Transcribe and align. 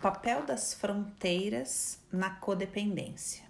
papel 0.00 0.44
das 0.44 0.74
fronteiras 0.74 1.98
na 2.12 2.30
codependência. 2.30 3.44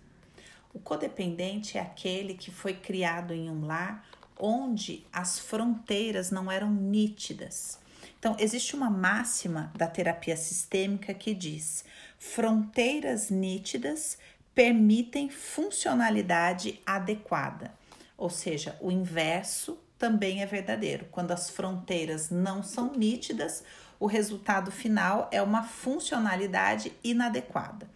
O 0.73 0.79
codependente 0.79 1.77
é 1.77 1.81
aquele 1.81 2.35
que 2.35 2.51
foi 2.51 2.75
criado 2.75 3.35
em 3.35 3.51
um 3.51 3.67
lar 3.67 4.05
onde 4.39 5.07
as 5.13 5.39
fronteiras 5.39 6.31
não 6.31 6.51
eram 6.51 6.71
nítidas. 6.71 7.79
Então, 8.19 8.37
existe 8.39 8.75
uma 8.75 8.91
máxima 8.91 9.73
da 9.77 9.87
terapia 9.87 10.37
sistêmica 10.37 11.13
que 11.13 11.35
diz: 11.35 11.85
fronteiras 12.19 13.31
nítidas 13.31 14.19
permitem 14.55 15.29
funcionalidade 15.29 16.81
adequada. 16.85 17.73
Ou 18.17 18.31
seja, 18.31 18.77
o 18.81 18.91
inverso 18.91 19.79
também 19.99 20.43
é 20.43 20.47
verdadeiro. 20.47 21.07
Quando 21.11 21.33
as 21.33 21.51
fronteiras 21.51 22.31
não 22.31 22.63
são 22.63 22.93
nítidas, 22.93 23.63
o 23.99 24.07
resultado 24.07 24.71
final 24.71 25.29
é 25.33 25.43
uma 25.43 25.63
funcionalidade 25.63 26.93
inadequada. 27.03 27.89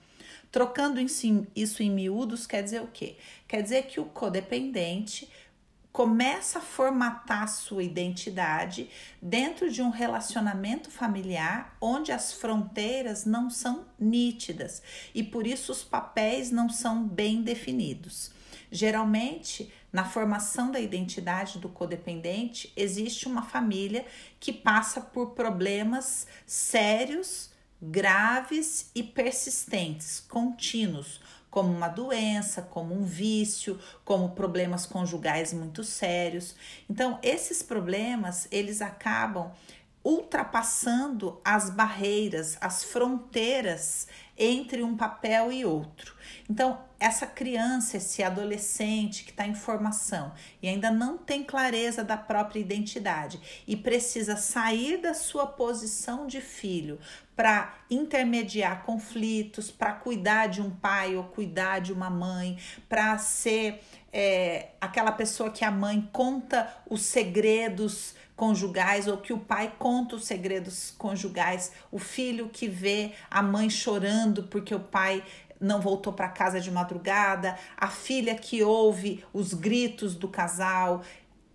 Trocando 0.50 1.00
isso 1.00 1.82
em 1.82 1.90
miúdos, 1.90 2.46
quer 2.46 2.62
dizer 2.62 2.82
o 2.82 2.88
quê? 2.88 3.16
Quer 3.48 3.62
dizer 3.62 3.84
que 3.84 3.98
o 3.98 4.04
codependente 4.04 5.30
começa 5.92 6.58
a 6.58 6.62
formatar 6.62 7.48
sua 7.48 7.82
identidade 7.82 8.88
dentro 9.20 9.70
de 9.70 9.82
um 9.82 9.90
relacionamento 9.90 10.90
familiar 10.90 11.76
onde 11.80 12.10
as 12.10 12.32
fronteiras 12.32 13.26
não 13.26 13.50
são 13.50 13.84
nítidas 13.98 14.82
e 15.14 15.22
por 15.22 15.46
isso 15.46 15.70
os 15.70 15.84
papéis 15.84 16.50
não 16.50 16.68
são 16.70 17.06
bem 17.06 17.42
definidos. 17.42 18.30
Geralmente, 18.74 19.70
na 19.92 20.02
formação 20.02 20.70
da 20.70 20.80
identidade 20.80 21.58
do 21.58 21.68
codependente, 21.68 22.72
existe 22.74 23.28
uma 23.28 23.42
família 23.42 24.06
que 24.40 24.50
passa 24.50 24.98
por 24.98 25.32
problemas 25.32 26.26
sérios, 26.46 27.50
graves 27.82 28.90
e 28.94 29.02
persistentes, 29.02 30.20
contínuos, 30.20 31.20
como 31.50 31.70
uma 31.70 31.88
doença, 31.88 32.62
como 32.62 32.94
um 32.94 33.04
vício, 33.04 33.78
como 34.06 34.30
problemas 34.30 34.86
conjugais 34.86 35.52
muito 35.52 35.84
sérios. 35.84 36.56
Então, 36.88 37.18
esses 37.22 37.62
problemas, 37.62 38.48
eles 38.50 38.80
acabam 38.80 39.52
ultrapassando 40.02 41.40
as 41.44 41.68
barreiras, 41.68 42.56
as 42.58 42.82
fronteiras 42.84 44.08
entre 44.42 44.82
um 44.82 44.96
papel 44.96 45.52
e 45.52 45.64
outro. 45.64 46.16
Então, 46.50 46.78
essa 46.98 47.26
criança, 47.26 47.96
esse 47.96 48.22
adolescente 48.22 49.24
que 49.24 49.30
está 49.30 49.46
em 49.46 49.54
formação 49.54 50.32
e 50.60 50.68
ainda 50.68 50.90
não 50.90 51.16
tem 51.16 51.44
clareza 51.44 52.02
da 52.02 52.16
própria 52.16 52.60
identidade 52.60 53.40
e 53.66 53.76
precisa 53.76 54.36
sair 54.36 54.98
da 54.98 55.14
sua 55.14 55.46
posição 55.46 56.26
de 56.26 56.40
filho 56.40 56.98
para 57.36 57.74
intermediar 57.90 58.82
conflitos, 58.84 59.70
para 59.70 59.92
cuidar 59.92 60.48
de 60.48 60.60
um 60.60 60.70
pai 60.70 61.16
ou 61.16 61.24
cuidar 61.24 61.80
de 61.80 61.92
uma 61.92 62.10
mãe, 62.10 62.58
para 62.88 63.16
ser 63.18 63.80
é, 64.12 64.70
aquela 64.80 65.12
pessoa 65.12 65.50
que 65.50 65.64
a 65.64 65.70
mãe 65.70 66.08
conta 66.12 66.68
os 66.88 67.02
segredos 67.02 68.14
conjugais 68.42 69.06
ou 69.06 69.18
que 69.18 69.32
o 69.32 69.38
pai 69.38 69.72
conta 69.78 70.16
os 70.16 70.24
segredos 70.24 70.92
conjugais, 70.98 71.70
o 71.90 71.98
filho 71.98 72.48
que 72.48 72.66
vê 72.66 73.12
a 73.30 73.42
mãe 73.42 73.70
chorando 73.70 74.31
porque 74.44 74.72
o 74.72 74.80
pai 74.80 75.24
não 75.60 75.80
voltou 75.80 76.12
para 76.12 76.28
casa 76.28 76.60
de 76.60 76.70
madrugada, 76.70 77.56
a 77.76 77.88
filha 77.88 78.34
que 78.34 78.62
ouve 78.62 79.24
os 79.32 79.54
gritos 79.54 80.14
do 80.14 80.28
casal, 80.28 81.02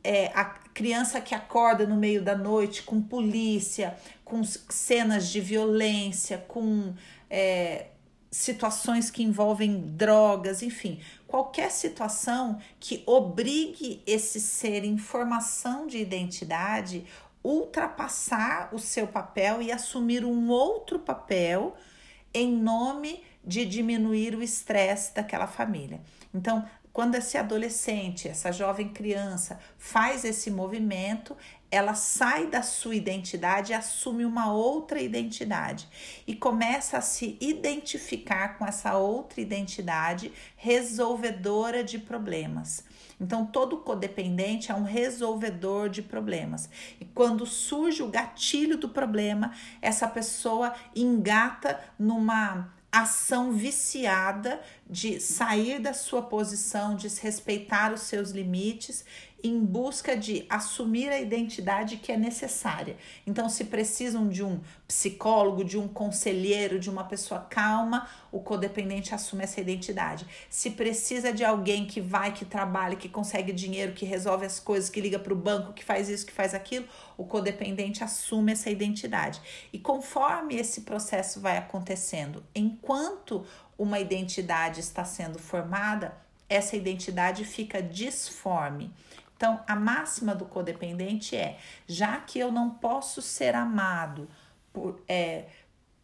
é, 0.03 0.27
a 0.33 0.45
criança 0.45 1.19
que 1.19 1.35
acorda 1.35 1.85
no 1.85 1.95
meio 1.95 2.21
da 2.21 2.35
noite 2.35 2.83
com 2.83 3.01
polícia, 3.01 3.97
com 4.23 4.43
cenas 4.43 5.29
de 5.29 5.41
violência, 5.41 6.37
com 6.47 6.93
é, 7.29 7.87
situações 8.31 9.09
que 9.09 9.23
envolvem 9.23 9.81
drogas, 9.81 10.61
enfim, 10.61 10.99
qualquer 11.27 11.71
situação 11.71 12.59
que 12.79 13.03
obrigue 13.05 14.01
esse 14.05 14.39
ser 14.39 14.83
em 14.83 14.97
formação 14.97 15.87
de 15.87 15.97
identidade 15.97 17.05
ultrapassar 17.43 18.69
o 18.73 18.79
seu 18.79 19.07
papel 19.07 19.61
e 19.61 19.71
assumir 19.71 20.25
um 20.25 20.49
outro 20.49 20.99
papel 20.99 21.75
em 22.33 22.51
nome 22.51 23.23
de 23.43 23.65
diminuir 23.65 24.35
o 24.35 24.43
estresse 24.43 25.15
daquela 25.15 25.47
família. 25.47 26.01
Então, 26.33 26.63
quando 26.97 27.13
esse 27.13 27.37
adolescente, 27.37 28.27
essa 28.27 28.51
jovem 28.51 28.89
criança 28.89 29.59
faz 29.77 30.25
esse 30.25 30.49
movimento, 30.49 31.37
ela 31.69 31.93
sai 31.93 32.47
da 32.47 32.63
sua 32.63 32.95
identidade 32.95 33.71
e 33.71 33.75
assume 33.75 34.25
uma 34.25 34.51
outra 34.51 34.99
identidade 34.99 35.87
e 36.25 36.33
começa 36.33 36.97
a 36.97 37.01
se 37.01 37.37
identificar 37.39 38.57
com 38.57 38.65
essa 38.65 38.97
outra 38.97 39.39
identidade 39.39 40.33
resolvedora 40.55 41.83
de 41.83 41.99
problemas. 41.99 42.83
Então, 43.21 43.45
todo 43.45 43.77
codependente 43.77 44.71
é 44.71 44.73
um 44.73 44.83
resolvedor 44.83 45.89
de 45.89 46.01
problemas. 46.01 46.67
E 46.99 47.05
quando 47.05 47.45
surge 47.45 48.01
o 48.01 48.09
gatilho 48.09 48.75
do 48.75 48.89
problema, 48.89 49.53
essa 49.83 50.07
pessoa 50.07 50.73
engata 50.95 51.79
numa 51.99 52.75
ação 52.91 53.53
viciada 53.53 54.61
de 54.89 55.19
sair 55.19 55.79
da 55.79 55.93
sua 55.93 56.21
posição, 56.21 56.95
desrespeitar 56.95 57.93
os 57.93 58.01
seus 58.01 58.31
limites 58.31 59.03
em 59.43 59.63
busca 59.63 60.17
de 60.17 60.45
assumir 60.49 61.09
a 61.09 61.19
identidade 61.19 61.97
que 61.97 62.11
é 62.11 62.17
necessária. 62.17 62.97
Então, 63.25 63.47
se 63.47 63.65
precisam 63.65 64.27
de 64.27 64.43
um 64.43 64.59
psicólogo, 64.87 65.63
de 65.63 65.77
um 65.77 65.87
conselheiro, 65.87 66.79
de 66.79 66.89
uma 66.89 67.03
pessoa 67.03 67.41
calma, 67.41 68.07
o 68.31 68.39
codependente 68.39 69.13
assume 69.13 69.43
essa 69.43 69.61
identidade. 69.61 70.25
Se 70.49 70.71
precisa 70.71 71.31
de 71.31 71.45
alguém 71.45 71.85
que 71.85 72.01
vai, 72.01 72.33
que 72.33 72.45
trabalha, 72.45 72.95
que 72.95 73.07
consegue 73.07 73.53
dinheiro, 73.53 73.93
que 73.93 74.05
resolve 74.05 74.45
as 74.45 74.59
coisas, 74.59 74.89
que 74.89 74.99
liga 74.99 75.19
para 75.19 75.33
o 75.33 75.37
banco, 75.37 75.73
que 75.73 75.83
faz 75.83 76.09
isso, 76.09 76.25
que 76.25 76.33
faz 76.33 76.53
aquilo, 76.53 76.87
o 77.15 77.23
codependente 77.23 78.03
assume 78.03 78.53
essa 78.53 78.69
identidade. 78.69 79.39
E 79.71 79.77
conforme 79.77 80.55
esse 80.55 80.81
processo 80.81 81.39
vai 81.39 81.57
acontecendo, 81.57 82.43
enquanto 82.55 83.45
uma 83.77 83.99
identidade 83.99 84.79
está 84.79 85.05
sendo 85.05 85.37
formada, 85.37 86.17
essa 86.49 86.75
identidade 86.75 87.43
fica 87.43 87.81
disforme. 87.81 88.91
Então, 89.37 89.63
a 89.67 89.75
máxima 89.75 90.33
do 90.33 90.45
codependente 90.45 91.35
é: 91.35 91.57
já 91.87 92.17
que 92.17 92.39
eu 92.39 92.51
não 92.51 92.71
posso 92.71 93.21
ser 93.21 93.55
amado 93.55 94.27
por, 94.73 94.99
é, 95.07 95.45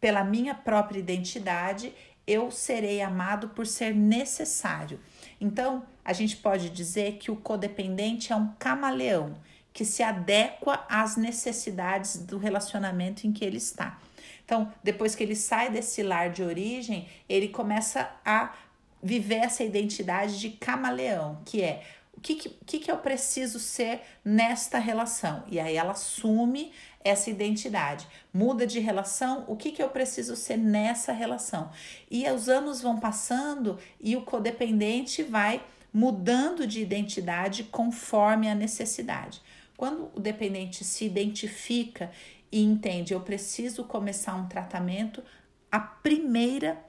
pela 0.00 0.22
minha 0.22 0.54
própria 0.54 1.00
identidade, 1.00 1.92
eu 2.26 2.50
serei 2.50 3.02
amado 3.02 3.48
por 3.48 3.66
ser 3.66 3.94
necessário. 3.94 5.00
Então, 5.40 5.84
a 6.04 6.12
gente 6.12 6.36
pode 6.36 6.70
dizer 6.70 7.18
que 7.18 7.30
o 7.30 7.36
codependente 7.36 8.32
é 8.32 8.36
um 8.36 8.52
camaleão 8.58 9.34
que 9.72 9.84
se 9.84 10.02
adequa 10.02 10.86
às 10.88 11.16
necessidades 11.16 12.16
do 12.16 12.38
relacionamento 12.38 13.26
em 13.26 13.32
que 13.32 13.44
ele 13.44 13.56
está. 13.56 13.98
Então, 14.44 14.72
depois 14.82 15.16
que 15.16 15.24
ele 15.24 15.34
sai 15.34 15.70
desse 15.70 16.02
lar 16.02 16.30
de 16.30 16.42
origem, 16.42 17.08
ele 17.28 17.48
começa 17.48 18.08
a 18.24 18.54
viver 19.02 19.36
essa 19.36 19.64
identidade 19.64 20.38
de 20.38 20.50
camaleão, 20.50 21.42
que 21.44 21.60
é 21.60 21.82
que, 22.24 22.36
que, 22.64 22.78
que 22.78 22.90
eu 22.90 22.96
preciso 22.96 23.58
ser 23.60 24.00
nesta 24.24 24.78
relação? 24.78 25.44
E 25.46 25.60
aí 25.60 25.76
ela 25.76 25.92
assume 25.92 26.72
essa 27.04 27.28
identidade, 27.28 28.08
muda 28.32 28.66
de 28.66 28.80
relação, 28.80 29.44
o 29.46 29.54
que, 29.54 29.70
que 29.70 29.82
eu 29.82 29.90
preciso 29.90 30.34
ser 30.34 30.56
nessa 30.56 31.12
relação? 31.12 31.70
E 32.10 32.26
os 32.30 32.48
anos 32.48 32.80
vão 32.80 32.98
passando 32.98 33.78
e 34.00 34.16
o 34.16 34.22
codependente 34.22 35.22
vai 35.22 35.62
mudando 35.92 36.66
de 36.66 36.80
identidade 36.80 37.64
conforme 37.64 38.48
a 38.48 38.54
necessidade. 38.54 39.42
Quando 39.76 40.10
o 40.14 40.18
dependente 40.18 40.82
se 40.82 41.04
identifica 41.04 42.10
e 42.50 42.62
entende, 42.62 43.12
eu 43.12 43.20
preciso 43.20 43.84
começar 43.84 44.34
um 44.34 44.48
tratamento, 44.48 45.22
a 45.70 45.78
primeira 45.78 46.82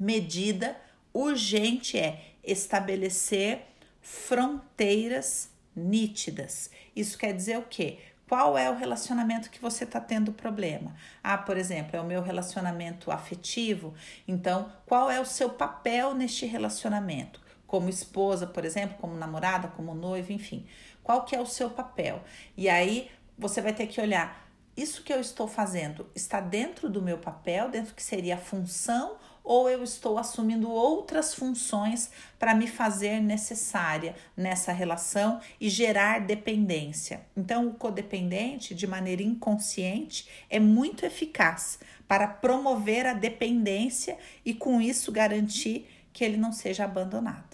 medida 0.00 0.74
urgente 1.12 1.98
é 1.98 2.32
estabelecer 2.42 3.73
fronteiras 4.04 5.48
nítidas. 5.74 6.70
Isso 6.94 7.16
quer 7.16 7.32
dizer 7.32 7.56
o 7.56 7.62
quê? 7.62 7.98
Qual 8.28 8.56
é 8.56 8.70
o 8.70 8.76
relacionamento 8.76 9.50
que 9.50 9.60
você 9.60 9.84
está 9.84 9.98
tendo 9.98 10.30
problema? 10.30 10.94
Ah, 11.22 11.38
por 11.38 11.56
exemplo, 11.56 11.96
é 11.96 12.00
o 12.00 12.04
meu 12.04 12.22
relacionamento 12.22 13.10
afetivo. 13.10 13.94
Então, 14.28 14.70
qual 14.84 15.10
é 15.10 15.18
o 15.18 15.24
seu 15.24 15.48
papel 15.48 16.14
neste 16.14 16.44
relacionamento? 16.44 17.40
Como 17.66 17.88
esposa, 17.88 18.46
por 18.46 18.64
exemplo, 18.64 18.98
como 19.00 19.16
namorada, 19.16 19.68
como 19.68 19.94
noiva, 19.94 20.32
enfim. 20.32 20.66
Qual 21.02 21.24
que 21.24 21.34
é 21.34 21.40
o 21.40 21.46
seu 21.46 21.70
papel? 21.70 22.22
E 22.56 22.68
aí 22.68 23.10
você 23.38 23.62
vai 23.62 23.72
ter 23.72 23.86
que 23.86 24.00
olhar, 24.00 24.48
isso 24.76 25.02
que 25.02 25.12
eu 25.12 25.20
estou 25.20 25.48
fazendo 25.48 26.06
está 26.14 26.40
dentro 26.40 26.90
do 26.90 27.00
meu 27.00 27.18
papel, 27.18 27.70
dentro 27.70 27.94
que 27.94 28.02
seria 28.02 28.34
a 28.34 28.38
função 28.38 29.16
ou 29.44 29.68
eu 29.68 29.84
estou 29.84 30.18
assumindo 30.18 30.70
outras 30.70 31.34
funções 31.34 32.10
para 32.38 32.54
me 32.54 32.66
fazer 32.66 33.20
necessária 33.20 34.16
nessa 34.34 34.72
relação 34.72 35.38
e 35.60 35.68
gerar 35.68 36.20
dependência. 36.20 37.26
Então, 37.36 37.68
o 37.68 37.74
codependente, 37.74 38.74
de 38.74 38.86
maneira 38.86 39.22
inconsciente, 39.22 40.26
é 40.48 40.58
muito 40.58 41.04
eficaz 41.04 41.78
para 42.08 42.26
promover 42.26 43.06
a 43.06 43.12
dependência 43.12 44.16
e 44.44 44.54
com 44.54 44.80
isso 44.80 45.12
garantir 45.12 45.86
que 46.12 46.24
ele 46.24 46.38
não 46.38 46.52
seja 46.52 46.84
abandonado. 46.84 47.53